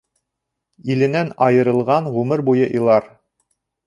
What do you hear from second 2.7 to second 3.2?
илар.